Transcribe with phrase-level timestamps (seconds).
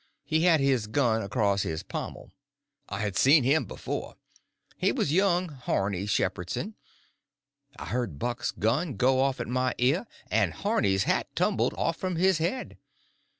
[0.23, 2.31] He had his gun across his pommel.
[2.89, 4.15] I had seen him before.
[4.79, 6.73] It was young Harney Shepherdson.
[7.77, 12.15] I heard Buck's gun go off at my ear, and Harney's hat tumbled off from
[12.15, 12.79] his head.